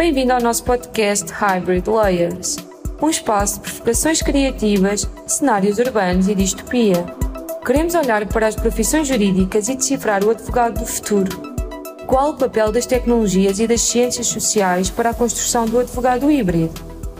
Bem-vindo 0.00 0.32
ao 0.32 0.40
nosso 0.40 0.64
podcast 0.64 1.30
Hybrid 1.30 1.86
Layers, 1.86 2.56
um 3.02 3.10
espaço 3.10 3.60
de 3.60 3.68
provocações 3.68 4.22
criativas, 4.22 5.06
cenários 5.26 5.78
urbanos 5.78 6.26
e 6.26 6.34
distopia. 6.34 7.04
Queremos 7.66 7.94
olhar 7.94 8.26
para 8.26 8.46
as 8.46 8.56
profissões 8.56 9.08
jurídicas 9.08 9.68
e 9.68 9.76
decifrar 9.76 10.24
o 10.24 10.30
advogado 10.30 10.80
do 10.80 10.86
futuro. 10.86 11.30
Qual 12.06 12.30
o 12.30 12.36
papel 12.38 12.72
das 12.72 12.86
tecnologias 12.86 13.60
e 13.60 13.66
das 13.66 13.82
ciências 13.82 14.28
sociais 14.28 14.88
para 14.88 15.10
a 15.10 15.14
construção 15.14 15.66
do 15.66 15.78
advogado 15.78 16.30
híbrido? 16.30 16.72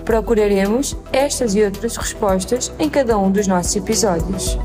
Procuraremos 0.03 0.97
estas 1.13 1.55
e 1.55 1.63
outras 1.63 1.99
respostas 1.99 2.73
em 2.79 2.89
cada 2.89 3.19
um 3.19 3.31
dos 3.31 3.47
nossos 3.47 3.77
episódios. 3.77 4.57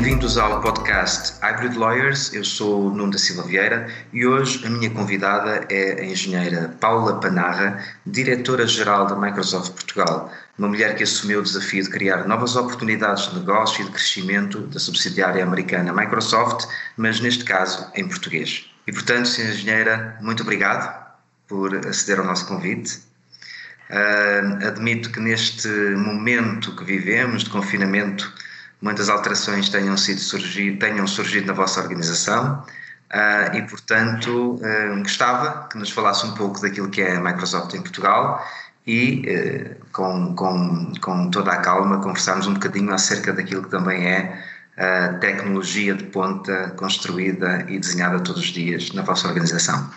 Bem-vindos 0.00 0.38
ao 0.38 0.60
podcast 0.60 1.40
Hybrid 1.42 1.76
Lawyers. 1.76 2.32
Eu 2.32 2.44
sou 2.44 2.88
Nuno 2.94 3.10
da 3.10 3.18
Silva 3.18 3.42
Vieira 3.42 3.92
e 4.12 4.24
hoje 4.24 4.64
a 4.64 4.70
minha 4.70 4.88
convidada 4.90 5.66
é 5.68 6.00
a 6.00 6.04
engenheira 6.04 6.72
Paula 6.80 7.18
Panarra, 7.18 7.84
diretora-geral 8.06 9.08
da 9.08 9.16
Microsoft 9.16 9.72
Portugal, 9.72 10.32
uma 10.56 10.68
mulher 10.68 10.94
que 10.94 11.02
assumiu 11.02 11.40
o 11.40 11.42
desafio 11.42 11.82
de 11.82 11.90
criar 11.90 12.28
novas 12.28 12.54
oportunidades 12.54 13.28
de 13.28 13.40
negócio 13.40 13.82
e 13.82 13.86
de 13.86 13.90
crescimento 13.90 14.60
da 14.68 14.78
subsidiária 14.78 15.42
americana 15.42 15.92
Microsoft, 15.92 16.68
mas 16.96 17.18
neste 17.18 17.42
caso 17.42 17.90
em 17.96 18.06
português. 18.06 18.70
E 18.86 18.92
portanto, 18.92 19.26
Sra. 19.26 19.46
Engenheira, 19.46 20.16
muito 20.20 20.44
obrigado 20.44 20.96
por 21.48 21.74
aceder 21.74 22.20
ao 22.20 22.24
nosso 22.24 22.46
convite. 22.46 23.00
Uh, 23.90 24.64
admito 24.64 25.10
que 25.10 25.18
neste 25.18 25.66
momento 25.96 26.76
que 26.76 26.84
vivemos 26.84 27.42
de 27.42 27.50
confinamento 27.50 28.32
muitas 28.80 29.08
alterações 29.08 29.68
tenham, 29.68 29.96
sido 29.96 30.20
surgido, 30.20 30.78
tenham 30.78 31.06
surgido 31.06 31.46
na 31.46 31.52
vossa 31.52 31.80
organização 31.80 32.64
uh, 33.12 33.56
e, 33.56 33.62
portanto, 33.62 34.54
uh, 34.54 35.02
gostava 35.02 35.68
que 35.68 35.78
nos 35.78 35.90
falasse 35.90 36.26
um 36.26 36.34
pouco 36.34 36.60
daquilo 36.60 36.88
que 36.88 37.02
é 37.02 37.16
a 37.16 37.20
Microsoft 37.20 37.74
em 37.74 37.82
Portugal 37.82 38.44
e, 38.86 39.24
uh, 39.28 39.86
com, 39.92 40.34
com, 40.34 40.92
com 41.00 41.30
toda 41.30 41.52
a 41.52 41.56
calma, 41.56 42.00
conversarmos 42.00 42.46
um 42.46 42.54
bocadinho 42.54 42.92
acerca 42.92 43.32
daquilo 43.32 43.64
que 43.64 43.70
também 43.70 44.06
é 44.06 44.42
a 44.76 45.14
tecnologia 45.14 45.92
de 45.92 46.04
ponta 46.04 46.72
construída 46.76 47.64
e 47.68 47.80
desenhada 47.80 48.20
todos 48.20 48.42
os 48.42 48.48
dias 48.48 48.92
na 48.92 49.02
vossa 49.02 49.26
organização. 49.26 49.90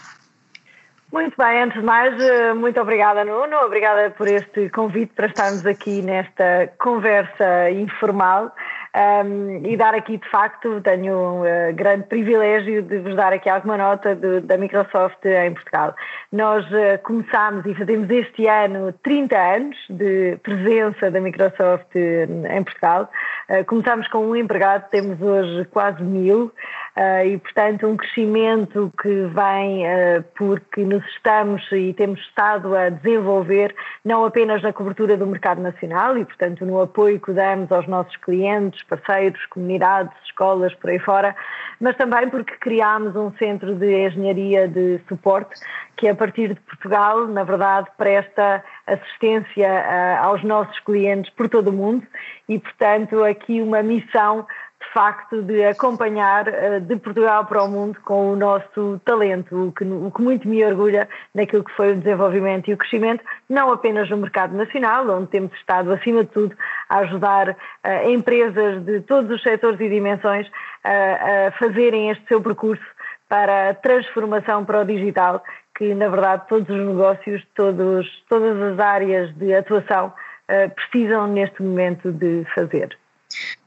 Muito 1.13 1.35
bem, 1.37 1.61
antes 1.61 1.79
de 1.79 1.85
mais, 1.85 2.15
muito 2.55 2.81
obrigada, 2.81 3.23
Nuno. 3.23 3.57
Obrigada 3.57 4.09
por 4.09 4.27
este 4.27 4.69
convite 4.69 5.13
para 5.13 5.27
estarmos 5.27 5.63
aqui 5.67 6.01
nesta 6.01 6.71
conversa 6.79 7.69
informal. 7.69 8.51
Um, 8.93 9.65
e 9.65 9.77
dar 9.77 9.95
aqui, 9.95 10.17
de 10.17 10.29
facto, 10.29 10.81
tenho 10.81 11.17
um 11.17 11.41
uh, 11.43 11.73
grande 11.73 12.07
privilégio 12.07 12.81
de 12.81 12.99
vos 12.99 13.15
dar 13.15 13.31
aqui 13.31 13.49
alguma 13.49 13.77
nota 13.77 14.13
da 14.15 14.57
Microsoft 14.57 15.23
em 15.23 15.53
Portugal. 15.53 15.95
Nós 16.29 16.65
uh, 16.65 17.01
começámos 17.01 17.65
e 17.65 17.73
fazemos 17.73 18.09
este 18.09 18.47
ano 18.47 18.93
30 19.01 19.37
anos 19.37 19.77
de 19.89 20.37
presença 20.43 21.09
da 21.09 21.21
Microsoft 21.21 21.95
em 21.95 22.63
Portugal. 22.65 23.09
Uh, 23.49 23.63
começámos 23.63 24.09
com 24.09 24.27
um 24.27 24.35
empregado, 24.35 24.89
temos 24.89 25.21
hoje 25.21 25.63
quase 25.71 26.03
mil. 26.03 26.51
Uh, 26.97 27.25
e, 27.25 27.37
portanto, 27.37 27.87
um 27.87 27.95
crescimento 27.95 28.91
que 29.01 29.07
vem 29.07 29.85
uh, 29.85 30.23
porque 30.35 30.83
nos 30.83 31.05
estamos 31.05 31.65
e 31.71 31.93
temos 31.93 32.19
estado 32.19 32.75
a 32.75 32.89
desenvolver, 32.89 33.73
não 34.03 34.25
apenas 34.25 34.61
na 34.61 34.73
cobertura 34.73 35.15
do 35.15 35.25
mercado 35.25 35.61
nacional 35.61 36.17
e, 36.17 36.25
portanto, 36.25 36.65
no 36.65 36.81
apoio 36.81 37.17
que 37.17 37.31
damos 37.31 37.71
aos 37.71 37.87
nossos 37.87 38.15
clientes, 38.17 38.83
parceiros, 38.83 39.39
comunidades, 39.45 40.11
escolas, 40.25 40.73
por 40.75 40.89
aí 40.89 40.99
fora, 40.99 41.33
mas 41.79 41.95
também 41.95 42.29
porque 42.29 42.57
criámos 42.57 43.15
um 43.15 43.31
centro 43.37 43.73
de 43.75 44.07
engenharia 44.07 44.67
de 44.67 44.99
suporte 45.07 45.61
que, 45.95 46.09
a 46.09 46.15
partir 46.15 46.55
de 46.55 46.59
Portugal, 46.61 47.27
na 47.27 47.43
verdade, 47.43 47.87
presta 47.97 48.63
assistência 48.85 49.69
uh, 49.69 50.25
aos 50.25 50.43
nossos 50.43 50.77
clientes 50.79 51.31
por 51.35 51.47
todo 51.47 51.69
o 51.69 51.73
mundo 51.73 52.05
e, 52.49 52.59
portanto, 52.59 53.23
aqui 53.23 53.61
uma 53.61 53.81
missão 53.81 54.45
de 54.81 54.93
facto 54.93 55.43
de 55.43 55.63
acompanhar 55.63 56.47
eh, 56.47 56.79
de 56.79 56.95
Portugal 56.95 57.45
para 57.45 57.63
o 57.63 57.67
mundo 57.67 57.99
com 58.03 58.31
o 58.31 58.35
nosso 58.35 58.99
talento, 59.05 59.67
o 59.67 59.71
que, 59.71 59.83
o 59.83 60.11
que 60.11 60.21
muito 60.21 60.47
me 60.47 60.65
orgulha 60.65 61.07
naquilo 61.35 61.63
que 61.63 61.71
foi 61.73 61.93
o 61.93 61.95
desenvolvimento 61.95 62.69
e 62.69 62.73
o 62.73 62.77
crescimento, 62.77 63.23
não 63.47 63.71
apenas 63.71 64.09
no 64.09 64.17
mercado 64.17 64.57
nacional, 64.57 65.07
onde 65.07 65.27
temos 65.27 65.53
estado, 65.53 65.93
acima 65.93 66.23
de 66.23 66.31
tudo, 66.31 66.55
a 66.89 66.97
ajudar 66.99 67.49
uh, 67.49 68.09
empresas 68.09 68.83
de 68.83 69.01
todos 69.01 69.29
os 69.29 69.43
setores 69.43 69.79
e 69.79 69.87
dimensões 69.87 70.47
uh, 70.47 71.47
a 71.47 71.51
fazerem 71.59 72.09
este 72.09 72.27
seu 72.27 72.41
percurso 72.41 72.83
para 73.29 73.69
a 73.69 73.73
transformação 73.75 74.65
para 74.65 74.81
o 74.81 74.85
digital, 74.85 75.43
que 75.77 75.93
na 75.93 76.09
verdade 76.09 76.47
todos 76.49 76.69
os 76.69 76.87
negócios, 76.87 77.45
todos, 77.55 78.23
todas 78.27 78.59
as 78.73 78.79
áreas 78.79 79.33
de 79.35 79.53
atuação 79.53 80.07
uh, 80.07 80.75
precisam 80.75 81.27
neste 81.27 81.61
momento 81.61 82.11
de 82.11 82.45
fazer. 82.55 82.97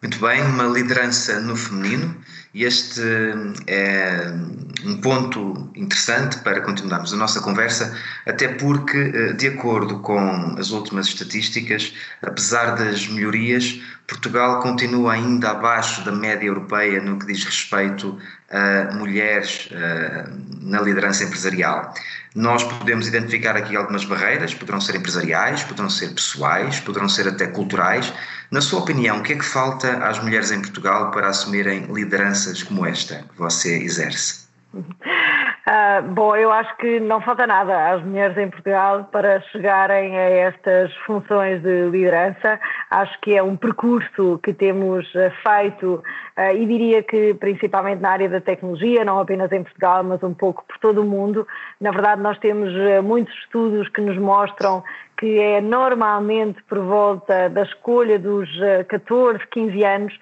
Muito 0.03 0.19
bem, 0.19 0.43
uma 0.43 0.65
liderança 0.65 1.41
no 1.41 1.57
feminino, 1.57 2.15
este 2.55 3.01
é 3.67 4.33
um 4.85 5.01
ponto 5.01 5.71
interessante 5.75 6.39
para 6.39 6.61
continuarmos 6.61 7.13
a 7.13 7.17
nossa 7.17 7.41
conversa, 7.41 7.97
até 8.27 8.49
porque, 8.49 8.97
eh, 8.97 9.33
de 9.33 9.49
acordo 9.49 10.01
com 10.01 10.55
as 10.59 10.71
últimas 10.71 11.07
estatísticas, 11.07 11.95
apesar 12.23 12.77
das 12.77 13.09
melhorias, 13.09 13.81
Portugal 14.07 14.61
continua 14.61 15.15
ainda 15.15 15.51
abaixo 15.51 16.05
da 16.05 16.13
média 16.13 16.47
europeia 16.47 17.01
no 17.01 17.19
que 17.19 17.27
diz 17.27 17.45
respeito 17.45 18.19
a 18.51 18.95
mulheres 18.95 19.69
eh, 19.73 20.29
na 20.61 20.81
liderança 20.83 21.25
empresarial. 21.25 21.95
Nós 22.35 22.63
podemos 22.63 23.09
identificar 23.09 23.57
aqui 23.57 23.75
algumas 23.77 24.05
barreiras, 24.05 24.53
poderão 24.53 24.81
ser 24.81 24.97
empresariais, 24.97 25.63
poderão 25.63 25.89
ser 25.89 26.13
pessoais, 26.13 26.81
poderão 26.81 27.09
ser 27.09 27.29
até 27.29 27.47
culturais. 27.47 28.13
Na 28.51 28.61
sua 28.61 28.81
opinião, 28.81 29.19
o 29.19 29.23
que 29.23 29.33
é 29.33 29.37
que 29.37 29.45
falta 29.45 30.05
às 30.07 30.23
mulheres 30.23 30.51
em 30.51 30.61
Portugal 30.61 31.11
para 31.11 31.29
assumirem 31.29 31.87
lideranças 31.93 32.63
como 32.63 32.85
esta 32.85 33.25
que 33.33 33.39
você 33.39 33.79
exerce? 33.79 34.45
Uh, 35.67 36.13
bom, 36.13 36.37
eu 36.37 36.53
acho 36.53 36.77
que 36.77 37.01
não 37.01 37.23
falta 37.23 37.47
nada 37.47 37.95
às 37.95 38.05
mulheres 38.05 38.37
em 38.37 38.51
Portugal 38.51 39.09
para 39.11 39.41
chegarem 39.51 40.15
a 40.19 40.29
estas 40.29 40.95
funções 41.07 41.63
de 41.63 41.89
liderança. 41.89 42.61
Acho 42.91 43.19
que 43.23 43.35
é 43.35 43.43
um 43.43 43.57
percurso 43.57 44.39
que 44.43 44.53
temos 44.53 45.07
uh, 45.15 45.33
feito 45.43 46.03
uh, 46.37 46.55
e 46.55 46.67
diria 46.67 47.03
que 47.03 47.33
principalmente 47.33 48.01
na 48.01 48.11
área 48.11 48.29
da 48.29 48.43
tecnologia, 48.43 49.07
não 49.07 49.19
apenas 49.19 49.51
em 49.53 49.63
Portugal, 49.63 50.05
mas 50.05 50.23
um 50.23 50.35
pouco 50.35 50.63
por 50.69 50.77
todo 50.77 51.01
o 51.01 51.05
mundo. 51.05 51.49
Na 51.81 51.93
verdade, 51.93 52.21
nós 52.21 52.39
temos 52.41 52.71
muitos 53.03 53.35
estudos 53.39 53.89
que 53.89 54.03
nos 54.03 54.19
mostram 54.19 54.85
que 55.25 55.41
é 55.41 55.59
normalmente 55.59 56.63
por 56.65 56.81
volta 56.81 57.49
da 57.49 57.63
escolha 57.63 58.19
dos 58.19 58.47
14, 58.89 59.39
15 59.51 59.83
anos, 59.83 60.21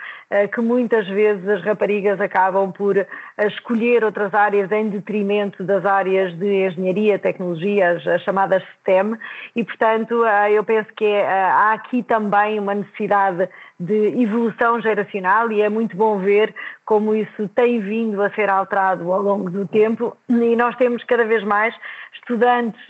que 0.55 0.61
muitas 0.61 1.09
vezes 1.09 1.47
as 1.49 1.61
raparigas 1.65 2.21
acabam 2.21 2.71
por 2.71 2.95
escolher 3.37 4.05
outras 4.05 4.33
áreas 4.33 4.71
em 4.71 4.91
detrimento 4.91 5.65
das 5.65 5.85
áreas 5.85 6.33
de 6.39 6.69
engenharia, 6.69 7.19
tecnologia, 7.19 8.01
as 8.15 8.23
chamadas 8.23 8.63
STEM, 8.79 9.17
e 9.57 9.65
portanto 9.65 10.25
eu 10.53 10.63
penso 10.63 10.89
que 10.97 11.05
há 11.05 11.73
aqui 11.73 12.05
também 12.05 12.61
uma 12.61 12.73
necessidade 12.73 13.49
de 13.81 14.23
evolução 14.23 14.81
geracional 14.81 15.51
e 15.51 15.63
é 15.63 15.69
muito 15.69 15.97
bom 15.97 16.19
ver 16.19 16.55
como 16.85 17.13
isso 17.13 17.49
tem 17.49 17.81
vindo 17.81 18.23
a 18.23 18.31
ser 18.31 18.49
alterado 18.49 19.13
ao 19.13 19.21
longo 19.21 19.51
do 19.51 19.67
tempo. 19.67 20.17
E 20.29 20.55
nós 20.55 20.77
temos 20.77 21.03
cada 21.05 21.25
vez 21.25 21.43
mais 21.43 21.75
estudantes 22.15 22.81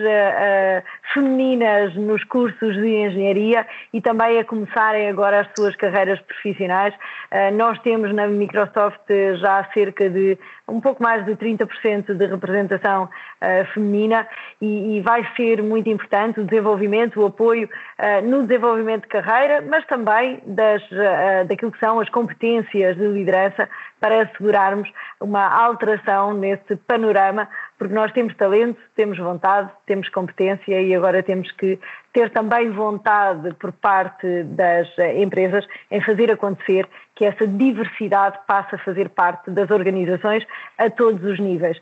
femininas 1.12 1.94
nos 1.94 2.22
cursos 2.24 2.74
de 2.74 2.86
engenharia 2.86 3.66
e 3.92 4.00
também 4.00 4.38
a 4.38 4.44
começarem 4.44 5.08
agora 5.08 5.40
as 5.40 5.48
suas 5.56 5.76
carreiras 5.76 6.20
profissionais. 6.20 6.94
Uh, 6.94 7.56
nós 7.56 7.78
temos 7.80 8.14
na 8.14 8.26
Microsoft 8.26 9.08
já 9.40 9.64
cerca 9.72 10.08
de 10.08 10.38
um 10.68 10.80
pouco 10.80 11.02
mais 11.02 11.24
de 11.24 11.32
30% 11.36 12.14
de 12.14 12.26
representação 12.26 13.08
feminina 13.74 14.26
e, 14.60 15.00
vai 15.02 15.26
ser 15.36 15.62
muito 15.62 15.88
importante 15.90 16.40
o 16.40 16.44
desenvolvimento, 16.44 17.20
o 17.20 17.26
apoio 17.26 17.68
no 18.22 18.46
desenvolvimento 18.46 19.02
de 19.02 19.08
carreira, 19.08 19.60
mas 19.60 19.84
também 19.86 20.40
das, 20.46 20.82
daquilo 21.46 21.72
que 21.72 21.78
são 21.78 22.00
as 22.00 22.08
competências 22.08 22.96
de 22.96 23.06
liderança 23.08 23.68
para 24.00 24.22
assegurarmos 24.22 24.90
uma 25.20 25.46
alteração 25.46 26.34
nesse 26.34 26.74
panorama, 26.88 27.48
porque 27.82 27.96
nós 27.96 28.12
temos 28.12 28.32
talento, 28.36 28.80
temos 28.94 29.18
vontade, 29.18 29.68
temos 29.86 30.08
competência 30.08 30.80
e 30.80 30.94
agora 30.94 31.20
temos 31.20 31.50
que 31.50 31.80
ter 32.12 32.30
também 32.30 32.70
vontade 32.70 33.52
por 33.54 33.72
parte 33.72 34.44
das 34.44 34.86
eh, 34.98 35.20
empresas 35.20 35.66
em 35.90 36.00
fazer 36.00 36.30
acontecer 36.30 36.88
que 37.16 37.24
essa 37.24 37.44
diversidade 37.44 38.38
passe 38.46 38.76
a 38.76 38.78
fazer 38.78 39.08
parte 39.08 39.50
das 39.50 39.68
organizações 39.68 40.46
a 40.78 40.88
todos 40.90 41.24
os 41.24 41.40
níveis. 41.40 41.76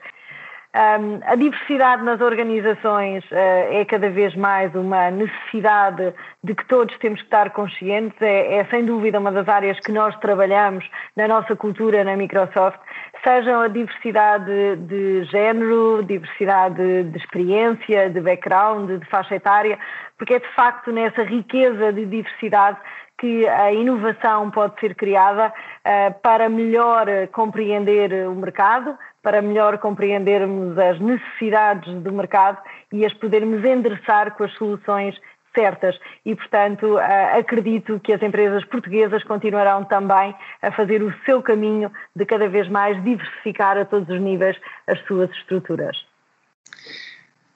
Um, 0.73 1.19
a 1.25 1.35
diversidade 1.35 2.05
nas 2.05 2.20
organizações 2.20 3.25
uh, 3.32 3.73
é 3.73 3.85
cada 3.85 4.08
vez 4.08 4.37
mais 4.37 4.73
uma 4.73 5.11
necessidade 5.11 6.14
de 6.44 6.55
que 6.55 6.64
todos 6.69 6.97
temos 6.99 7.19
que 7.19 7.26
estar 7.26 7.50
conscientes, 7.50 8.17
é, 8.23 8.58
é, 8.58 8.64
sem 8.67 8.85
dúvida 8.85 9.19
uma 9.19 9.32
das 9.32 9.49
áreas 9.49 9.81
que 9.81 9.91
nós 9.91 10.17
trabalhamos 10.20 10.88
na 11.17 11.26
nossa 11.26 11.56
cultura 11.56 12.05
na 12.05 12.17
Microsoft, 12.17 12.79
sejam 13.25 13.61
a 13.61 13.69
diversidade 13.69 14.77
de 14.77 15.25
género, 15.25 16.03
diversidade 16.03 17.05
de 17.05 17.19
experiência, 17.19 18.11
de 18.11 18.21
background, 18.21 18.91
de 18.91 19.07
faixa 19.07 19.35
etária, 19.35 19.79
porque 20.19 20.35
é 20.35 20.39
de 20.39 20.49
facto 20.55 20.91
nessa 20.93 21.23
riqueza 21.23 21.93
de 21.93 22.07
diversidade 22.07 22.79
que 23.19 23.47
a 23.47 23.71
inovação 23.71 24.51
pode 24.51 24.81
ser 24.81 24.95
criada 24.95 25.49
uh, 25.49 26.21
para 26.23 26.49
melhor 26.49 27.07
compreender 27.33 28.27
o 28.27 28.35
mercado, 28.35 28.97
para 29.23 29.43
melhor 29.43 29.77
compreendermos 29.77 30.79
as 30.79 30.99
necessidades 30.99 31.93
do 32.03 32.13
mercado 32.13 32.59
e 32.91 33.05
as 33.05 33.13
podermos 33.13 33.63
endereçar 33.63 34.35
com 34.35 34.45
as 34.45 34.53
soluções 34.55 35.15
certas 35.55 35.99
e, 36.25 36.35
portanto, 36.35 36.99
acredito 37.37 38.00
que 38.00 38.12
as 38.12 38.23
empresas 38.23 38.64
portuguesas 38.64 39.23
continuarão 39.25 39.85
também 39.85 40.35
a 40.62 40.70
fazer 40.73 41.02
o 41.02 41.14
seu 41.25 41.43
caminho 41.43 41.91
de 42.14 42.25
cada 42.25 42.49
vez 42.49 42.69
mais 42.69 43.02
diversificar 43.02 43.76
a 43.76 43.85
todos 43.85 44.08
os 44.08 44.20
níveis 44.20 44.56
as 44.87 45.00
suas 45.06 45.31
estruturas. 45.31 45.97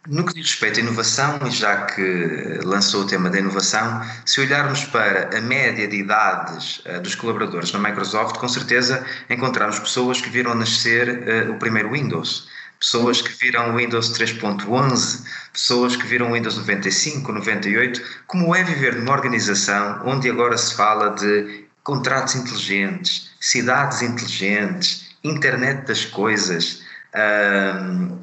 No 0.06 0.26
que 0.26 0.34
diz 0.34 0.50
respeito 0.50 0.80
à 0.80 0.82
inovação, 0.82 1.38
e 1.46 1.50
já 1.50 1.86
que 1.86 2.60
lançou 2.62 3.04
o 3.04 3.06
tema 3.06 3.30
da 3.30 3.38
inovação, 3.38 4.02
se 4.26 4.38
olharmos 4.38 4.84
para 4.84 5.34
a 5.34 5.40
média 5.40 5.88
de 5.88 5.96
idades 5.96 6.84
uh, 6.84 7.00
dos 7.00 7.14
colaboradores 7.14 7.72
na 7.72 7.78
Microsoft, 7.78 8.36
com 8.36 8.46
certeza 8.46 9.02
encontramos 9.30 9.78
pessoas 9.78 10.20
que 10.20 10.28
viram 10.28 10.54
nascer 10.54 11.08
uh, 11.08 11.52
o 11.52 11.58
primeiro 11.58 11.90
Windows, 11.90 12.46
pessoas 12.84 13.22
que 13.22 13.32
viram 13.32 13.74
Windows 13.74 14.12
3.11, 14.12 15.24
pessoas 15.54 15.96
que 15.96 16.06
viram 16.06 16.32
Windows 16.32 16.58
95, 16.58 17.32
98. 17.32 18.02
Como 18.26 18.54
é 18.54 18.62
viver 18.62 18.96
numa 18.96 19.12
organização 19.12 20.02
onde 20.04 20.28
agora 20.28 20.56
se 20.58 20.74
fala 20.74 21.08
de 21.14 21.64
contratos 21.82 22.34
inteligentes, 22.34 23.30
cidades 23.40 24.02
inteligentes, 24.02 25.16
internet 25.24 25.86
das 25.86 26.04
coisas. 26.04 26.82
Uh, 27.14 28.22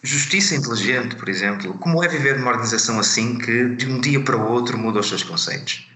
Justiça 0.00 0.54
inteligente, 0.54 1.16
por 1.16 1.28
exemplo, 1.28 1.74
como 1.74 2.04
é 2.04 2.06
viver 2.06 2.38
numa 2.38 2.52
organização 2.52 3.00
assim 3.00 3.36
que 3.36 3.70
de 3.70 3.88
um 3.88 4.00
dia 4.00 4.22
para 4.22 4.36
o 4.36 4.48
outro 4.48 4.78
muda 4.78 5.00
os 5.00 5.08
seus 5.08 5.24
conceitos? 5.24 5.87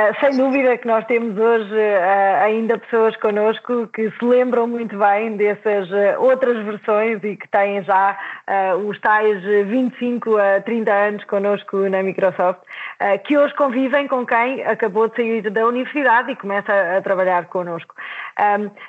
Uh, 0.00 0.18
sem 0.18 0.34
dúvida 0.34 0.78
que 0.78 0.86
nós 0.86 1.04
temos 1.04 1.36
hoje 1.36 1.74
uh, 1.74 2.42
ainda 2.42 2.78
pessoas 2.78 3.14
connosco 3.16 3.86
que 3.88 4.10
se 4.10 4.24
lembram 4.24 4.66
muito 4.66 4.96
bem 4.96 5.36
dessas 5.36 5.90
uh, 5.90 6.18
outras 6.18 6.64
versões 6.64 7.22
e 7.22 7.36
que 7.36 7.46
têm 7.48 7.82
já 7.82 8.18
os 8.84 8.98
tais 9.00 9.40
25 9.44 10.36
a 10.36 10.60
30 10.60 10.92
anos 10.92 11.24
connosco 11.24 11.76
na 11.88 12.02
Microsoft, 12.02 12.60
que 13.24 13.38
hoje 13.38 13.54
convivem 13.54 14.08
com 14.08 14.26
quem 14.26 14.64
acabou 14.64 15.08
de 15.08 15.14
sair 15.14 15.48
da 15.50 15.64
universidade 15.64 16.32
e 16.32 16.36
começa 16.36 16.72
a, 16.72 17.00
trabalhar 17.00 17.44
connosco. 17.46 17.94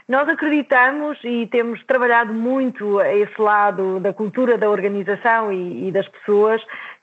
Nós 0.09 0.27
acreditamos 0.27 1.19
e 1.23 1.45
temos 1.45 1.83
trabalhado 1.85 2.33
muito 2.33 2.97
a 2.97 3.13
esse 3.13 3.39
lado 3.39 3.99
da 3.99 4.11
cultura 4.11 4.57
da 4.57 4.67
organização 4.67 5.53
e 5.53 5.91
das 5.91 6.07
pessoas 6.07 6.59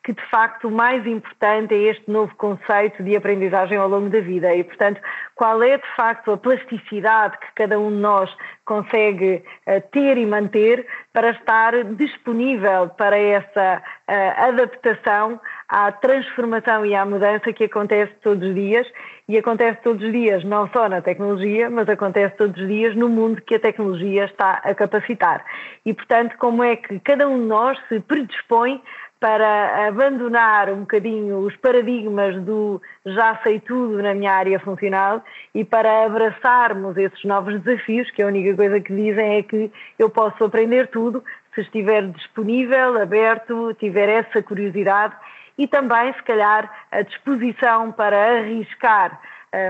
que 0.09 0.15
de 0.15 0.31
facto 0.31 0.69
o 0.69 0.71
mais 0.71 1.07
importante 1.07 1.75
é 1.75 1.91
este 1.91 2.11
novo 2.11 2.35
conceito 2.37 3.03
de 3.03 3.15
aprendizagem 3.15 3.77
ao 3.77 3.87
longo 3.87 4.09
da 4.09 4.21
vida 4.21 4.55
e, 4.55 4.65
portanto, 4.65 4.99
qual 5.35 5.63
é 5.63 5.77
de 5.77 5.87
facto 5.97 6.33
a 6.33 6.39
plasticidade 6.39 7.37
que 7.37 7.47
cada 7.55 7.79
um 7.79 7.91
de 7.91 7.99
nós 7.99 8.35
consegue 8.65 9.45
uh, 9.67 9.83
ter 9.93 10.17
e 10.17 10.25
manter 10.25 10.87
para 11.13 11.33
estar 11.33 11.85
disponível 11.97 12.89
para 12.89 13.19
essa 13.19 13.83
uh, 14.09 14.49
adaptação 14.49 15.39
à 15.69 15.93
transformação 15.93 16.87
e 16.87 16.95
à 16.95 17.05
mudança 17.05 17.53
que 17.53 17.65
acontece 17.65 18.15
todos 18.23 18.49
os 18.49 18.55
dias 18.55 18.87
e 19.29 19.37
acontece 19.37 19.83
todos 19.83 20.03
os 20.03 20.11
dias 20.11 20.43
não 20.43 20.71
só 20.71 20.89
na 20.89 21.03
tecnologia, 21.03 21.69
mas 21.69 21.87
acontece 21.87 22.35
todos 22.37 22.59
os 22.59 22.67
dias 22.67 22.97
no 22.97 23.11
mundo 23.11 23.43
que 23.43 23.57
a 23.57 23.61
tecnologia 23.61 24.25
está 24.25 24.63
a 24.65 24.75
capacitar. 24.75 25.45
E, 25.85 25.93
portanto, 25.93 26.35
como 26.39 26.65
é 26.65 26.77
que 26.77 26.99
cada 27.01 27.29
um 27.29 27.39
de 27.39 27.47
nós 27.47 27.79
se 27.91 28.01
predispõe 28.01 28.81
para 29.21 29.89
abandonar 29.89 30.71
um 30.71 30.81
bocadinho 30.81 31.39
os 31.39 31.57
paradigmas 31.57 32.41
do 32.43 32.81
já 33.05 33.37
sei 33.43 33.59
tudo 33.59 34.03
na 34.03 34.15
minha 34.15 34.33
área 34.33 34.61
funcional 34.61 35.23
e 35.55 35.65
para 35.65 36.05
abraçarmos 36.05 36.97
esses 36.97 37.25
novos 37.25 37.61
desafios, 37.61 38.11
que 38.11 38.23
a 38.23 38.27
única 38.27 38.55
coisa 38.55 38.81
que 38.81 38.95
dizem 38.95 39.39
é 39.39 39.43
que 39.43 39.73
eu 39.99 40.09
posso 40.09 40.45
aprender 40.45 40.89
tudo 40.89 41.23
se 41.55 41.63
estiver 41.63 42.07
disponível, 42.09 43.01
aberto, 43.01 43.75
tiver 43.75 44.09
essa 44.09 44.43
curiosidade 44.43 45.15
e 45.57 45.67
também, 45.67 46.13
se 46.13 46.23
calhar, 46.23 46.71
a 46.93 47.03
disposição 47.03 47.91
para 47.91 48.39
arriscar 48.39 49.21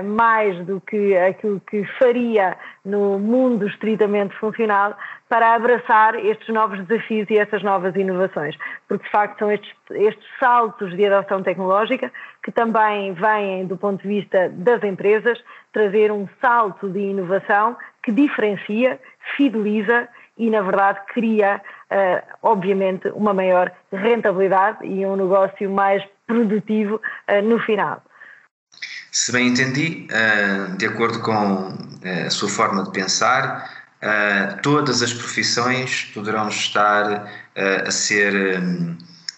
mais 0.03 0.65
do 0.65 0.81
que 0.81 1.15
aquilo 1.17 1.59
que 1.61 1.85
faria 1.97 2.57
no 2.83 3.17
mundo 3.17 3.67
estritamente 3.67 4.35
funcional, 4.35 4.95
para 5.29 5.53
abraçar 5.53 6.15
estes 6.15 6.49
novos 6.49 6.83
desafios 6.87 7.29
e 7.29 7.37
essas 7.37 7.61
novas 7.61 7.95
inovações, 7.95 8.57
porque 8.87 9.05
de 9.05 9.11
facto 9.11 9.39
são 9.39 9.51
estes, 9.51 9.71
estes 9.91 10.25
saltos 10.39 10.95
de 10.97 11.05
adoção 11.05 11.43
tecnológica 11.43 12.11
que 12.43 12.51
também 12.51 13.13
vêm 13.13 13.67
do 13.67 13.77
ponto 13.77 14.01
de 14.01 14.07
vista 14.07 14.49
das 14.49 14.83
empresas 14.83 15.39
trazer 15.71 16.11
um 16.11 16.27
salto 16.41 16.89
de 16.89 16.99
inovação 16.99 17.77
que 18.01 18.11
diferencia, 18.11 18.99
fideliza 19.37 20.09
e, 20.35 20.49
na 20.49 20.61
verdade, 20.61 20.99
cria, 21.13 21.61
uh, 21.91 22.37
obviamente, 22.41 23.09
uma 23.09 23.33
maior 23.33 23.71
rentabilidade 23.91 24.85
e 24.85 25.05
um 25.05 25.15
negócio 25.15 25.69
mais 25.69 26.03
produtivo 26.25 26.95
uh, 26.95 27.41
no 27.43 27.59
final. 27.59 28.01
Se 29.11 29.31
bem 29.31 29.47
entendi, 29.47 30.07
uh, 30.11 30.77
de 30.77 30.85
acordo 30.85 31.19
com 31.19 31.77
a 32.25 32.29
sua 32.29 32.47
forma 32.47 32.83
de 32.83 32.91
pensar, 32.91 33.69
uh, 34.01 34.61
todas 34.61 35.01
as 35.01 35.13
profissões 35.13 36.05
poderão 36.13 36.47
estar 36.47 37.29
a 37.85 37.91
ser. 37.91 38.33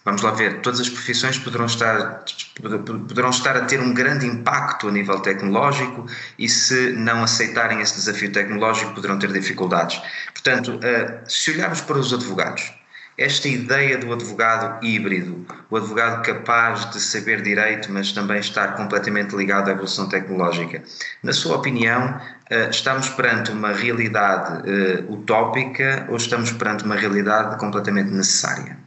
Vamos 0.03 0.21
lá 0.21 0.31
ver, 0.31 0.61
todas 0.61 0.79
as 0.79 0.89
profissões 0.89 1.37
poderão 1.37 1.65
estar, 1.65 2.23
poderão 2.61 3.29
estar 3.29 3.55
a 3.55 3.65
ter 3.65 3.79
um 3.79 3.93
grande 3.93 4.25
impacto 4.25 4.87
a 4.87 4.91
nível 4.91 5.19
tecnológico 5.19 6.05
e, 6.37 6.49
se 6.49 6.91
não 6.93 7.23
aceitarem 7.23 7.81
esse 7.81 7.95
desafio 7.95 8.31
tecnológico, 8.31 8.93
poderão 8.93 9.17
ter 9.19 9.31
dificuldades. 9.31 10.01
Portanto, 10.33 10.79
se 11.27 11.51
olharmos 11.51 11.81
para 11.81 11.97
os 11.97 12.13
advogados, 12.13 12.73
esta 13.21 13.47
ideia 13.47 13.97
do 13.97 14.11
advogado 14.11 14.83
híbrido, 14.85 15.45
o 15.69 15.77
advogado 15.77 16.23
capaz 16.23 16.89
de 16.91 16.99
saber 16.99 17.41
direito, 17.41 17.91
mas 17.91 18.11
também 18.11 18.39
estar 18.39 18.75
completamente 18.75 19.35
ligado 19.35 19.69
à 19.69 19.71
evolução 19.71 20.09
tecnológica. 20.09 20.83
Na 21.21 21.31
sua 21.31 21.57
opinião, 21.57 22.19
eh, 22.49 22.69
estamos 22.69 23.09
perante 23.09 23.51
uma 23.51 23.71
realidade 23.71 24.69
eh, 24.69 25.03
utópica 25.09 26.05
ou 26.09 26.17
estamos 26.17 26.51
perante 26.51 26.83
uma 26.83 26.95
realidade 26.95 27.57
completamente 27.57 28.09
necessária? 28.09 28.77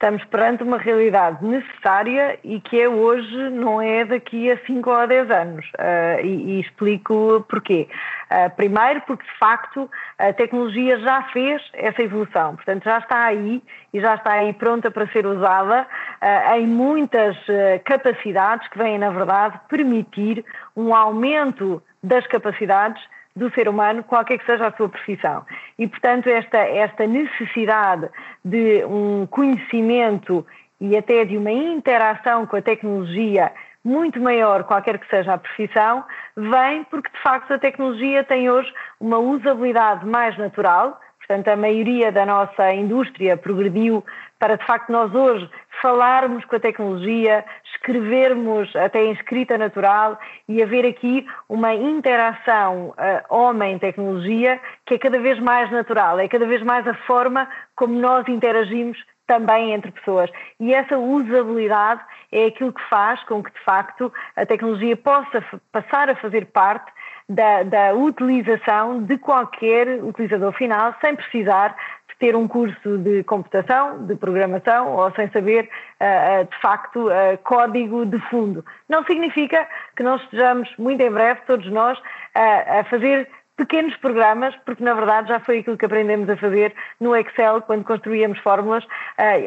Estamos 0.00 0.24
perante 0.26 0.62
uma 0.62 0.78
realidade 0.78 1.44
necessária 1.44 2.38
e 2.44 2.60
que 2.60 2.80
é 2.80 2.88
hoje, 2.88 3.36
não 3.50 3.82
é 3.82 4.04
daqui 4.04 4.48
a 4.48 4.56
5 4.64 4.88
ou 4.88 4.94
a 4.94 5.06
10 5.06 5.28
anos. 5.28 5.66
Uh, 5.70 6.24
e, 6.24 6.52
e, 6.52 6.60
explico 6.60 7.44
porquê. 7.48 7.88
Uh, 8.30 8.48
primeiro, 8.54 9.00
porque 9.08 9.24
de 9.24 9.38
facto 9.40 9.90
a 10.16 10.32
tecnologia 10.32 11.00
já 11.00 11.24
fez 11.32 11.60
essa 11.72 12.00
evolução, 12.00 12.54
portanto 12.54 12.84
já 12.84 12.98
está 12.98 13.24
aí 13.24 13.60
e 13.92 14.00
já 14.00 14.14
está 14.14 14.34
aí 14.34 14.52
pronta 14.52 14.88
para 14.88 15.08
ser 15.08 15.26
usada 15.26 15.84
uh, 16.22 16.54
em 16.54 16.68
muitas 16.68 17.36
capacidades 17.84 18.68
que 18.68 18.78
vêm, 18.78 18.98
na 18.98 19.10
verdade, 19.10 19.58
permitir 19.68 20.44
um 20.76 20.94
aumento 20.94 21.82
das 22.04 22.24
capacidades 22.28 23.02
do 23.38 23.50
ser 23.54 23.68
humano, 23.68 24.02
qualquer 24.02 24.38
que 24.38 24.44
seja 24.44 24.66
a 24.66 24.72
sua 24.72 24.88
profissão. 24.88 25.46
E, 25.78 25.86
portanto, 25.86 26.28
esta, 26.28 26.58
esta 26.58 27.06
necessidade 27.06 28.08
de 28.44 28.84
um 28.84 29.26
conhecimento 29.26 30.44
e 30.80 30.96
até 30.96 31.24
de 31.24 31.36
uma 31.36 31.50
interação 31.50 32.46
com 32.46 32.56
a 32.56 32.62
tecnologia 32.62 33.52
muito 33.84 34.20
maior, 34.20 34.64
qualquer 34.64 34.98
que 34.98 35.08
seja 35.08 35.34
a 35.34 35.38
profissão, 35.38 36.04
vem 36.36 36.84
porque, 36.84 37.10
de 37.10 37.22
facto, 37.22 37.54
a 37.54 37.58
tecnologia 37.58 38.22
tem 38.24 38.50
hoje 38.50 38.72
uma 39.00 39.18
usabilidade 39.18 40.04
mais 40.04 40.36
natural, 40.36 41.00
Portanto, 41.28 41.48
a 41.48 41.56
maioria 41.56 42.10
da 42.10 42.24
nossa 42.24 42.72
indústria 42.72 43.36
progrediu 43.36 44.02
para, 44.38 44.56
de 44.56 44.64
facto, 44.64 44.90
nós 44.90 45.14
hoje 45.14 45.46
falarmos 45.82 46.42
com 46.46 46.56
a 46.56 46.60
tecnologia, 46.60 47.44
escrevermos 47.74 48.74
até 48.74 49.04
em 49.04 49.12
escrita 49.12 49.58
natural 49.58 50.18
e 50.48 50.62
haver 50.62 50.86
aqui 50.86 51.26
uma 51.46 51.74
interação 51.74 52.94
uh, 52.96 53.34
homem-tecnologia 53.34 54.58
que 54.86 54.94
é 54.94 54.98
cada 54.98 55.18
vez 55.18 55.38
mais 55.38 55.70
natural, 55.70 56.18
é 56.18 56.26
cada 56.28 56.46
vez 56.46 56.62
mais 56.62 56.88
a 56.88 56.94
forma 56.94 57.46
como 57.76 57.92
nós 58.00 58.26
interagimos 58.26 58.96
também 59.26 59.74
entre 59.74 59.92
pessoas. 59.92 60.30
E 60.58 60.72
essa 60.72 60.96
usabilidade 60.96 62.00
é 62.32 62.46
aquilo 62.46 62.72
que 62.72 62.82
faz 62.88 63.22
com 63.24 63.42
que, 63.42 63.52
de 63.52 63.60
facto, 63.60 64.10
a 64.34 64.46
tecnologia 64.46 64.96
possa 64.96 65.44
passar 65.70 66.08
a 66.08 66.16
fazer 66.16 66.46
parte 66.46 66.90
da, 67.28 67.62
da 67.62 67.94
utilização 67.94 69.02
de 69.02 69.18
qualquer 69.18 70.02
utilizador 70.02 70.52
final, 70.52 70.94
sem 71.00 71.14
precisar 71.14 71.76
de 72.08 72.16
ter 72.18 72.34
um 72.34 72.48
curso 72.48 72.98
de 72.98 73.22
computação, 73.24 74.06
de 74.06 74.16
programação 74.16 74.94
ou 74.96 75.10
sem 75.12 75.30
saber, 75.30 75.68
uh, 76.00 76.44
de 76.44 76.60
facto, 76.60 77.08
uh, 77.08 77.36
código 77.44 78.06
de 78.06 78.18
fundo. 78.30 78.64
Não 78.88 79.04
significa 79.04 79.68
que 79.96 80.02
nós 80.02 80.22
estejamos, 80.22 80.68
muito 80.78 81.02
em 81.02 81.10
breve, 81.10 81.40
todos 81.46 81.70
nós, 81.70 82.00
a 82.34 82.84
fazer 82.84 83.28
pequenos 83.56 83.96
programas, 83.96 84.54
porque 84.64 84.84
na 84.84 84.94
verdade 84.94 85.28
já 85.28 85.40
foi 85.40 85.58
aquilo 85.58 85.76
que 85.76 85.84
aprendemos 85.84 86.30
a 86.30 86.36
fazer 86.36 86.72
no 87.00 87.16
Excel 87.16 87.60
quando 87.62 87.84
construíamos 87.84 88.38
fórmulas 88.38 88.86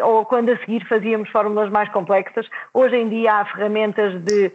ou 0.03 0.25
quando 0.25 0.51
a 0.51 0.57
seguir 0.57 0.85
fazíamos 0.85 1.29
fórmulas 1.29 1.69
mais 1.69 1.89
complexas. 1.89 2.45
Hoje 2.73 2.97
em 2.97 3.07
dia 3.07 3.35
há 3.35 3.45
ferramentas 3.45 4.21
de 4.25 4.51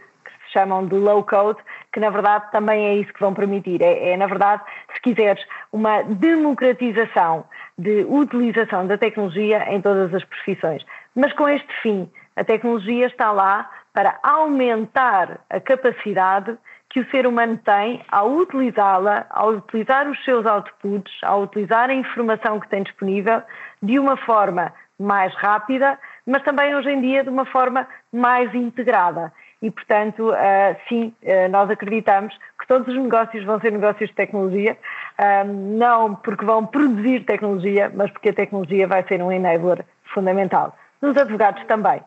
chamam 0.52 0.86
de 0.86 0.94
low 0.94 1.22
code, 1.24 1.58
que 1.92 2.00
na 2.00 2.10
verdade 2.10 2.50
também 2.50 2.86
é 2.86 2.94
isso 2.96 3.12
que 3.12 3.20
vão 3.20 3.34
permitir. 3.34 3.82
É, 3.82 4.10
é 4.10 4.16
na 4.16 4.26
verdade, 4.26 4.62
se 4.94 5.00
quiseres, 5.00 5.44
uma 5.72 6.02
democratização 6.02 7.44
de 7.78 8.06
utilização 8.08 8.86
da 8.86 8.96
tecnologia 8.96 9.72
em 9.72 9.80
todas 9.80 10.14
as 10.14 10.24
profissões. 10.24 10.84
Mas 11.14 11.32
com 11.32 11.48
este 11.48 11.72
fim, 11.82 12.10
a 12.36 12.44
tecnologia 12.44 13.06
está 13.06 13.32
lá 13.32 13.70
para 13.92 14.18
aumentar 14.22 15.40
a 15.48 15.58
capacidade 15.58 16.56
que 16.90 17.00
o 17.00 17.10
ser 17.10 17.26
humano 17.26 17.58
tem 17.58 18.02
ao 18.10 18.30
utilizá-la, 18.32 19.26
ao 19.30 19.50
utilizar 19.50 20.08
os 20.08 20.22
seus 20.24 20.46
outputs, 20.46 21.12
ao 21.22 21.42
utilizar 21.42 21.90
a 21.90 21.94
informação 21.94 22.60
que 22.60 22.68
tem 22.68 22.82
disponível 22.82 23.42
de 23.82 23.98
uma 23.98 24.16
forma 24.16 24.72
mais 24.98 25.34
rápida, 25.34 25.98
mas 26.26 26.42
também 26.42 26.74
hoje 26.74 26.90
em 26.90 27.00
dia 27.00 27.22
de 27.22 27.28
uma 27.28 27.44
forma 27.44 27.86
mais 28.12 28.54
integrada. 28.54 29.32
E, 29.62 29.70
portanto, 29.70 30.30
uh, 30.30 30.76
sim, 30.88 31.14
uh, 31.22 31.48
nós 31.50 31.70
acreditamos 31.70 32.36
que 32.60 32.66
todos 32.66 32.88
os 32.88 33.02
negócios 33.02 33.42
vão 33.44 33.58
ser 33.60 33.72
negócios 33.72 34.10
de 34.10 34.14
tecnologia, 34.14 34.76
uh, 35.18 35.44
não 35.78 36.14
porque 36.14 36.44
vão 36.44 36.66
produzir 36.66 37.24
tecnologia, 37.24 37.90
mas 37.94 38.10
porque 38.10 38.28
a 38.28 38.34
tecnologia 38.34 38.86
vai 38.86 39.02
ser 39.04 39.22
um 39.22 39.32
enabler 39.32 39.84
fundamental. 40.12 40.76
Nos 41.00 41.16
advogados 41.16 41.64
também. 41.66 42.00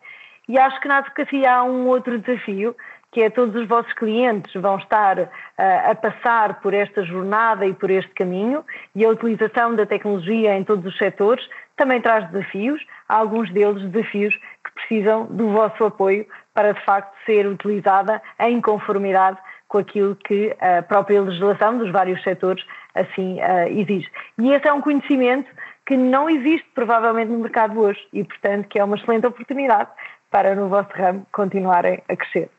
E 0.48 0.58
acho 0.58 0.80
que 0.80 0.88
na 0.88 0.98
advocacia 0.98 1.52
há 1.52 1.64
um 1.64 1.88
outro 1.88 2.20
desafio, 2.20 2.76
que 3.12 3.24
é 3.24 3.30
todos 3.30 3.56
os 3.56 3.68
vossos 3.68 3.92
clientes 3.94 4.54
vão 4.54 4.78
estar 4.78 5.18
uh, 5.18 5.30
a 5.58 5.96
passar 5.96 6.60
por 6.62 6.74
esta 6.74 7.04
jornada 7.04 7.66
e 7.66 7.74
por 7.74 7.90
este 7.90 8.12
caminho, 8.12 8.64
e 8.96 9.04
a 9.04 9.10
utilização 9.10 9.76
da 9.76 9.86
tecnologia 9.86 10.56
em 10.56 10.64
todos 10.64 10.86
os 10.86 10.98
setores 10.98 11.48
também 11.76 12.02
traz 12.02 12.30
desafios, 12.30 12.86
alguns 13.08 13.50
deles 13.52 13.82
desafios 13.90 14.36
que 14.36 14.72
precisam 14.74 15.26
do 15.26 15.50
vosso 15.50 15.84
apoio 15.86 16.28
para 16.60 16.74
de 16.74 16.84
facto 16.84 17.16
ser 17.26 17.48
utilizada 17.48 18.22
em 18.38 18.60
conformidade 18.60 19.38
com 19.70 19.78
aquilo 19.78 20.14
que 20.14 20.54
a 20.60 20.82
própria 20.82 21.22
legislação 21.22 21.78
dos 21.78 21.90
vários 21.90 22.22
setores 22.22 22.66
assim 22.94 23.38
uh, 23.40 23.80
exige. 23.80 24.12
E 24.38 24.52
esse 24.52 24.68
é 24.68 24.74
um 24.74 24.82
conhecimento 24.82 25.50
que 25.86 25.96
não 25.96 26.30
existe 26.30 26.68
provavelmente 26.76 27.32
no 27.32 27.40
mercado 27.40 27.80
hoje 27.80 28.00
e, 28.12 28.26
portanto, 28.26 28.68
que 28.68 28.78
é 28.78 28.84
uma 28.84 28.98
excelente 28.98 29.26
oportunidade 29.26 29.90
para 30.30 30.54
no 30.54 30.68
vosso 30.68 30.90
ramo 30.94 31.26
continuarem 31.32 32.04
a 32.10 32.16
crescer. 32.18 32.50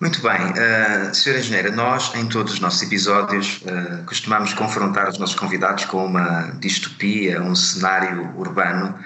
Muito 0.00 0.20
bem, 0.20 0.40
uh, 0.40 1.12
Sra. 1.12 1.38
Engenheira, 1.38 1.70
nós 1.70 2.12
em 2.16 2.28
todos 2.28 2.54
os 2.54 2.60
nossos 2.60 2.82
episódios 2.82 3.62
uh, 3.62 4.04
costumamos 4.06 4.54
confrontar 4.54 5.08
os 5.08 5.18
nossos 5.18 5.36
convidados 5.36 5.84
com 5.84 6.04
uma 6.04 6.50
distopia, 6.58 7.40
um 7.40 7.54
cenário 7.54 8.34
urbano, 8.36 8.98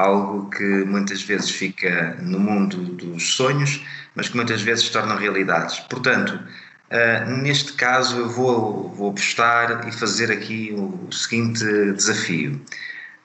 algo 0.00 0.48
que 0.50 0.84
muitas 0.84 1.22
vezes 1.22 1.50
fica 1.50 2.16
no 2.20 2.38
mundo 2.38 2.76
dos 2.76 3.34
sonhos, 3.34 3.84
mas 4.14 4.28
que 4.28 4.36
muitas 4.36 4.62
vezes 4.62 4.86
se 4.86 4.92
tornam 4.92 5.16
realidades. 5.16 5.80
Portanto, 5.80 6.32
uh, 6.34 7.30
neste 7.42 7.74
caso 7.74 8.18
eu 8.18 8.28
vou, 8.28 8.88
vou 8.90 9.10
apostar 9.10 9.86
e 9.86 9.92
fazer 9.92 10.32
aqui 10.32 10.74
o 10.76 11.12
seguinte 11.12 11.64
desafio. 11.92 12.60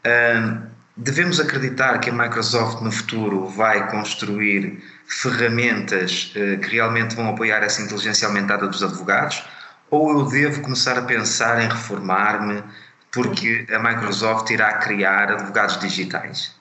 Uh, 0.05 0.62
devemos 0.98 1.39
acreditar 1.39 2.00
que 2.00 2.10
a 2.10 2.13
Microsoft 2.13 2.82
no 2.82 2.91
futuro 2.91 3.48
vai 3.48 3.89
construir 3.89 4.84
ferramentas 5.08 6.34
uh, 6.36 6.60
que 6.60 6.70
realmente 6.70 7.15
vão 7.15 7.29
apoiar 7.29 7.63
essa 7.63 7.82
inteligência 7.82 8.27
aumentada 8.27 8.67
dos 8.67 8.84
advogados? 8.84 9.44
Ou 9.89 10.20
eu 10.20 10.25
devo 10.25 10.62
começar 10.62 10.98
a 10.98 11.03
pensar 11.03 11.62
em 11.62 11.67
reformar-me 11.67 12.63
porque 13.12 13.65
a 13.74 13.79
Microsoft 13.79 14.50
irá 14.50 14.74
criar 14.74 15.32
advogados 15.32 15.79
digitais? 15.79 16.53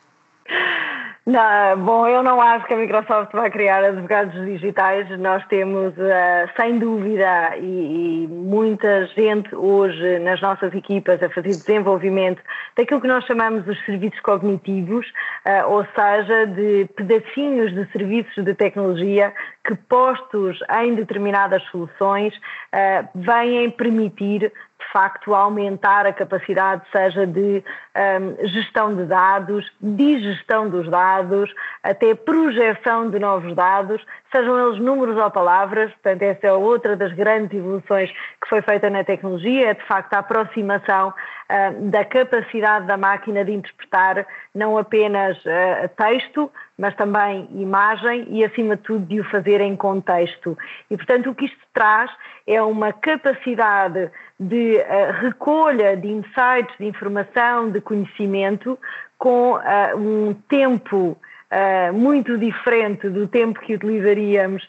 Não, 1.27 1.79
bom, 1.83 2.07
eu 2.07 2.23
não 2.23 2.39
acho 2.39 2.67
que 2.67 2.75
a 2.75 2.77
Microsoft 2.77 3.33
vai 3.33 3.51
criar 3.51 3.83
advogados 3.83 4.35
digitais. 4.45 5.09
Nós 5.19 5.43
temos, 5.47 5.95
uh, 5.97 6.51
sem 6.55 6.79
dúvida, 6.79 7.57
e, 7.57 8.25
e, 8.25 8.29
muita 8.29 9.07
gente 9.07 9.55
hoje 9.55 10.19
nas 10.19 10.39
nossas 10.43 10.75
equipas 10.75 11.23
a 11.23 11.31
fazer 11.31 11.49
desenvolvimento 11.49 12.43
daquilo 12.77 13.01
que 13.01 13.09
nós 13.09 13.25
chamamos 13.25 13.67
os 13.67 13.83
serviços 13.87 14.21
cognitivos, 14.21 15.07
uh, 15.47 15.71
ou 15.71 15.87
seja, 15.95 16.47
de 16.47 16.91
pedacinhos 16.95 17.73
de 17.73 17.91
serviços 17.91 18.45
de 18.45 18.55
tecnologia 18.55 19.33
que, 19.67 19.75
postos 19.75 20.59
em 20.83 20.95
determinadas 20.95 21.63
soluções, 21.71 22.35
uh, 22.37 23.09
vêm 23.15 23.71
permitir 23.71 24.53
de 24.79 24.93
facto 24.93 25.35
aumentar 25.35 26.07
a 26.07 26.13
capacidade, 26.13 26.83
seja 26.91 27.27
de 27.27 27.63
um, 27.97 28.47
gestão 28.49 28.95
de 28.95 29.05
dados, 29.05 29.71
digestão 29.81 30.69
dos 30.69 30.89
dados, 30.91 31.53
até 31.83 32.15
projeção 32.15 33.11
de 33.11 33.19
novos 33.19 33.55
dados, 33.55 34.05
sejam 34.35 34.69
eles 34.69 34.81
números 34.81 35.17
ou 35.17 35.31
palavras. 35.31 35.93
Portanto, 35.93 36.23
essa 36.23 36.47
é 36.49 36.53
outra 36.53 36.97
das 36.97 37.13
grandes 37.13 37.57
evoluções 37.57 38.11
que 38.11 38.49
foi 38.49 38.61
feita 38.63 38.91
na 38.91 39.05
tecnologia, 39.05 39.71
é 39.71 39.75
de 39.75 39.85
facto 39.85 40.13
a 40.15 40.19
aproximação 40.19 41.09
uh, 41.09 41.91
da 41.91 42.05
capacidade 42.05 42.87
da 42.87 42.97
máquina 42.97 43.45
de 43.45 43.53
interpretar 43.53 44.27
não 44.53 44.77
apenas 44.77 45.39
uh, 45.45 45.89
texto, 45.97 46.51
mas 46.77 46.95
também 46.97 47.49
imagem 47.53 48.27
e, 48.29 48.45
acima 48.45 48.77
de 48.77 48.83
tudo, 48.83 49.07
de 49.07 49.21
o 49.21 49.25
fazer 49.31 49.61
em 49.61 49.77
contexto. 49.77 50.59
E, 50.91 50.97
portanto, 50.97 51.31
o 51.31 51.35
que 51.35 51.45
isto 51.45 51.59
traz 51.73 52.11
é 52.47 52.61
uma 52.61 52.93
capacidade 52.93 54.11
de 54.41 54.77
uh, 54.79 55.23
recolha 55.23 55.97
de 55.97 56.09
insights, 56.09 56.77
de 56.79 56.87
informação, 56.87 57.71
de 57.71 57.81
conhecimento, 57.81 58.77
com 59.17 59.59
um 59.97 60.35
tempo 60.49 61.17
uh, 61.51 61.93
muito 61.93 62.37
diferente 62.39 63.09
do 63.09 63.27
tempo 63.27 63.61
que 63.61 63.75
utilizaríamos, 63.75 64.67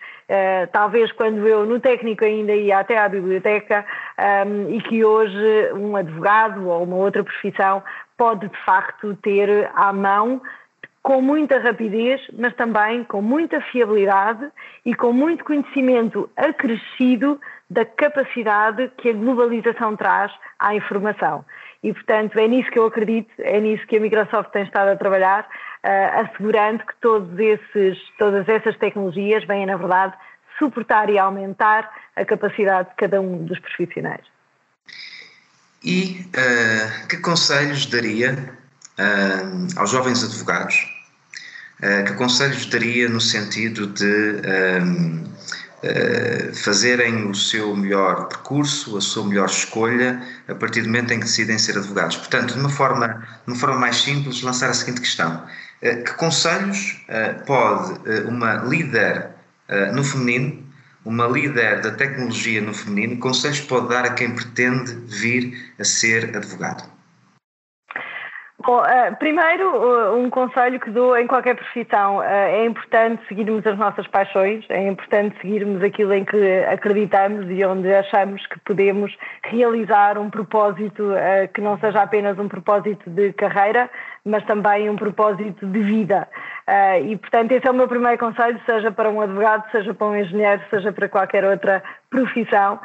talvez 0.72 1.12
quando 1.12 1.48
eu 1.48 1.67
no 1.67 1.79
técnico 1.79 2.25
ainda 2.25 2.51
ia 2.51 2.79
até 2.79 2.98
à 2.98 3.08
biblioteca, 3.08 3.86
um, 4.48 4.74
e 4.74 4.82
que 4.82 5.05
hoje 5.05 5.72
um 5.74 5.96
advogado 5.96 6.67
ou 6.67 6.84
uma 6.84 6.96
outra 6.96 7.24
profissão 7.24 7.84
pode 8.17 8.48
de 8.48 8.58
facto 8.65 9.15
ter 9.22 9.70
à 9.75 9.94
mão 9.94 10.41
com 11.05 11.22
muita 11.22 11.60
rapidez, 11.60 12.20
mas 12.34 12.55
também 12.55 13.03
com 13.03 13.22
muita 13.22 13.62
fiabilidade 13.62 14.48
e 14.84 14.96
com 14.96 15.13
muito 15.13 15.46
conhecimento 15.46 16.27
acrescido 16.36 17.39
da 17.70 17.86
capacidade 17.86 18.91
que 18.98 19.10
a 19.10 19.13
globalização 19.13 19.96
traz 19.96 20.32
à 20.58 20.74
informação. 20.74 21.46
E, 21.84 21.94
portanto, 21.94 22.39
é 22.39 22.48
nisso 22.48 22.72
que 22.72 22.79
eu 22.79 22.88
acredito, 22.88 23.29
é 23.38 23.60
nisso 23.60 23.86
que 23.86 23.98
a 23.98 24.00
Microsoft 24.00 24.50
tem 24.50 24.63
estado 24.63 24.89
a 24.89 24.96
trabalhar, 24.96 25.41
uh, 25.44 25.48
assegurando 26.22 26.80
que 26.86 26.94
todos 27.01 27.38
esses, 27.39 27.98
todas 28.18 28.48
essas 28.50 28.77
tecnologias 28.77 29.46
venham, 29.46 29.68
na 29.68 29.77
verdade, 29.77 30.13
suportar 30.58 31.10
e 31.10 31.18
aumentar 31.18 31.92
a 32.15 32.25
capacidade 32.25 32.89
de 32.89 32.96
cada 32.96 33.22
um 33.22 33.46
dos 33.46 33.60
profissionais. 33.60 34.25
E 35.84 36.25
uh, 36.30 37.08
que 37.08 37.18
conselhos 37.18 37.86
daria 37.86 38.34
uh, 38.98 39.80
aos 39.80 39.92
jovens 39.92 40.24
advogados 40.24 40.96
eh, 41.82 42.04
que 42.04 42.13
conselhos 42.13 42.65
daria 42.68 43.10
no 43.10 43.20
sentido 43.20 43.88
de 43.88 44.42
eh, 45.84 46.51
fazerem 46.53 47.29
o 47.29 47.36
seu 47.36 47.75
melhor 47.75 48.27
percurso, 48.27 48.98
a 48.98 49.01
sua 49.01 49.25
melhor 49.25 49.48
escolha, 49.48 50.22
a 50.48 50.55
partir 50.55 50.82
do 50.82 50.88
momento 50.88 51.12
em 51.12 51.20
que 51.20 51.25
decidem 51.25 51.58
ser 51.58 51.77
advogados? 51.77 52.17
Portanto, 52.17 52.53
de 52.53 52.60
uma 52.60 52.70
forma, 52.70 53.08
de 53.46 53.51
uma 53.51 53.55
forma 53.55 53.77
mais 53.77 53.98
simples, 53.98 54.41
lançar 54.41 54.70
a 54.70 54.74
seguinte 54.74 55.01
questão: 55.01 55.36
uh, 55.36 56.03
que 56.03 56.13
conselhos 56.13 57.05
pode 57.46 58.00
uma 58.27 58.55
líder 58.55 59.29
no 59.94 60.03
feminino 60.03 60.65
uma 61.05 61.27
líder 61.27 61.82
da 61.82 61.91
tecnologia 61.91 62.60
no 62.60 62.74
feminino, 62.74 63.20
conselhos 63.20 63.62
pode 63.62 63.89
dar 63.89 64.05
a 64.05 64.10
quem 64.10 64.34
pretende 64.34 64.91
vir 65.05 65.72
a 65.79 65.84
ser 65.84 66.36
advogado? 66.36 66.95
Bom, 68.65 68.79
uh, 68.79 69.15
primeiro, 69.19 69.75
uh, 69.77 70.17
um 70.17 70.27
conselho 70.27 70.79
que 70.79 70.89
dou 70.89 71.15
em 71.15 71.27
qualquer 71.27 71.55
profissão: 71.55 72.17
uh, 72.17 72.24
é 72.24 72.65
importante 72.65 73.22
seguirmos 73.27 73.63
as 73.67 73.77
nossas 73.77 74.07
paixões, 74.07 74.65
é 74.69 74.88
importante 74.88 75.39
seguirmos 75.39 75.84
aquilo 75.84 76.12
em 76.15 76.25
que 76.25 76.63
acreditamos 76.63 77.45
e 77.48 77.63
onde 77.63 77.93
achamos 77.93 78.43
que 78.48 78.60
podemos 78.62 79.15
realizar 79.43 80.17
um 80.17 80.31
propósito 80.31 81.12
que 81.53 81.62
não 81.62 81.77
seja 81.77 82.01
apenas 82.01 82.39
um 82.39 82.48
propósito 82.48 83.07
de 83.07 83.34
carreira, 83.34 83.88
mas 84.25 84.43
também 84.45 84.89
um 84.89 84.95
propósito 84.95 85.67
de 85.67 85.79
vida. 85.81 86.27
E, 87.03 87.15
portanto, 87.17 87.51
esse 87.51 87.67
é 87.67 87.72
o 87.72 87.74
meu 87.74 87.88
primeiro 87.88 88.17
conselho, 88.17 88.60
seja 88.65 88.91
para 88.91 89.10
um 89.10 89.22
advogado, 89.22 89.69
seja 89.72 89.93
para 89.93 90.07
um 90.07 90.15
engenheiro, 90.15 90.62
seja 90.69 90.91
para 90.91 91.07
qualquer 91.07 91.45
outra 91.45 91.84
profissão, 92.10 92.79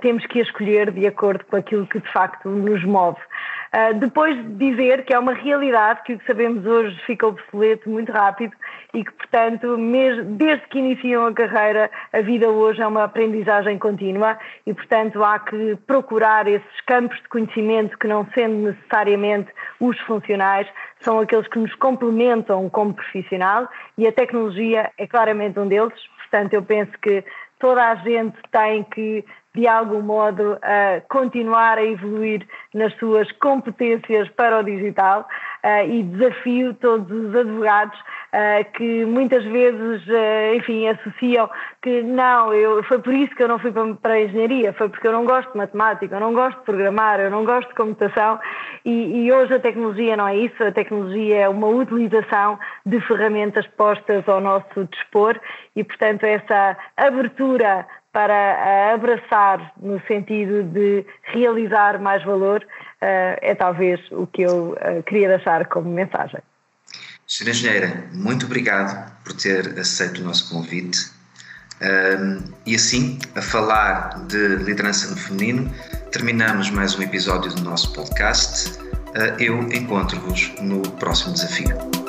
temos 0.00 0.26
que 0.26 0.40
escolher 0.40 0.90
de 0.90 1.06
acordo 1.06 1.44
com 1.46 1.56
aquilo 1.56 1.86
que 1.86 2.00
de 2.00 2.12
facto 2.12 2.48
nos 2.48 2.84
move. 2.84 3.18
Uh, 3.74 3.94
depois 3.98 4.36
de 4.36 4.70
dizer 4.70 5.02
que 5.02 5.14
é 5.14 5.18
uma 5.18 5.32
realidade 5.32 6.02
que 6.02 6.12
o 6.12 6.18
que 6.18 6.26
sabemos 6.26 6.66
hoje 6.66 6.94
fica 7.06 7.26
obsoleto 7.26 7.88
muito 7.88 8.12
rápido 8.12 8.52
e 8.92 9.02
que, 9.02 9.10
portanto, 9.12 9.78
mesmo, 9.78 10.24
desde 10.36 10.66
que 10.66 10.78
iniciam 10.78 11.24
a 11.24 11.32
carreira, 11.32 11.90
a 12.12 12.20
vida 12.20 12.50
hoje 12.50 12.82
é 12.82 12.86
uma 12.86 13.04
aprendizagem 13.04 13.78
contínua 13.78 14.38
e, 14.66 14.74
portanto, 14.74 15.24
há 15.24 15.38
que 15.38 15.74
procurar 15.86 16.46
esses 16.46 16.80
campos 16.86 17.16
de 17.22 17.28
conhecimento 17.30 17.96
que, 17.96 18.06
não 18.06 18.26
sendo 18.34 18.56
necessariamente 18.56 19.50
os 19.80 19.98
funcionais, 20.00 20.68
são 21.02 21.18
aqueles 21.18 21.46
que 21.48 21.58
nos 21.58 21.74
complementam 21.76 22.68
como 22.70 22.94
profissional 22.94 23.68
e 23.96 24.06
a 24.06 24.12
tecnologia 24.12 24.90
é 24.98 25.06
claramente 25.06 25.58
um 25.58 25.68
deles. 25.68 25.94
Portanto, 26.18 26.54
eu 26.54 26.62
penso 26.62 26.92
que 27.00 27.24
toda 27.58 27.90
a 27.90 27.94
gente 27.96 28.36
tem 28.50 28.82
que 28.84 29.24
de 29.54 29.68
algum 29.68 30.00
modo 30.00 30.54
uh, 30.54 31.02
continuar 31.08 31.76
a 31.76 31.84
evoluir 31.84 32.46
nas 32.72 32.94
suas 32.96 33.30
competências 33.32 34.28
para 34.30 34.60
o 34.60 34.62
digital 34.62 35.28
uh, 35.62 35.90
e 35.90 36.02
desafio 36.02 36.72
todos 36.74 37.10
os 37.10 37.34
advogados 37.34 37.98
que 38.74 39.04
muitas 39.04 39.44
vezes, 39.44 40.02
enfim, 40.56 40.88
associam 40.88 41.50
que 41.82 42.02
não, 42.02 42.54
eu, 42.54 42.82
foi 42.84 42.98
por 42.98 43.12
isso 43.12 43.34
que 43.34 43.42
eu 43.42 43.48
não 43.48 43.58
fui 43.58 43.70
para, 43.70 44.14
a 44.14 44.22
engenharia, 44.22 44.72
foi 44.72 44.88
porque 44.88 45.06
eu 45.06 45.12
não 45.12 45.26
gosto 45.26 45.52
de 45.52 45.58
matemática, 45.58 46.16
eu 46.16 46.20
não 46.20 46.32
gosto 46.32 46.58
de 46.58 46.64
programar, 46.64 47.20
eu 47.20 47.30
não 47.30 47.44
gosto 47.44 47.68
de 47.68 47.74
computação 47.74 48.40
e, 48.84 49.24
e 49.24 49.32
hoje 49.32 49.52
a 49.54 49.60
tecnologia 49.60 50.16
não 50.16 50.26
é 50.26 50.36
isso, 50.36 50.62
a 50.64 50.72
tecnologia 50.72 51.40
é 51.42 51.48
uma 51.48 51.66
utilização 51.66 52.58
de 52.86 53.00
ferramentas 53.02 53.66
postas 53.76 54.26
ao 54.28 54.40
nosso 54.40 54.84
dispor 54.90 55.38
e, 55.76 55.84
portanto, 55.84 56.24
essa 56.24 56.76
abertura 56.96 57.86
para 58.12 58.92
abraçar 58.92 59.72
no 59.80 60.00
sentido 60.06 60.62
de 60.64 61.04
realizar 61.22 61.98
mais 61.98 62.22
valor 62.24 62.64
eh, 63.00 63.38
é 63.40 63.54
talvez 63.54 64.00
o 64.12 64.26
que 64.26 64.42
eu 64.42 64.76
eh, 64.80 65.02
queria 65.02 65.28
deixar 65.28 65.66
como 65.66 65.90
mensagem. 65.90 66.40
Sra. 67.32 67.48
Engenheira, 67.48 68.04
muito 68.12 68.44
obrigado 68.44 69.10
por 69.24 69.32
ter 69.32 69.78
aceito 69.78 70.20
o 70.20 70.24
nosso 70.24 70.50
convite. 70.50 71.10
Um, 71.80 72.42
e 72.66 72.74
assim, 72.74 73.18
a 73.34 73.40
falar 73.40 74.26
de 74.26 74.56
liderança 74.56 75.08
no 75.08 75.16
feminino, 75.16 75.74
terminamos 76.10 76.68
mais 76.68 76.94
um 76.94 77.00
episódio 77.00 77.50
do 77.54 77.62
nosso 77.62 77.90
podcast. 77.94 78.78
Uh, 78.78 79.40
eu 79.40 79.62
encontro-vos 79.72 80.52
no 80.60 80.82
próximo 80.82 81.32
desafio. 81.32 82.01